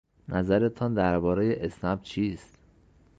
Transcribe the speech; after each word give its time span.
نظرتان 0.29 0.93
دربارهی 0.93 1.55
اسنپ 1.55 2.01
چیست؟ 2.01 2.55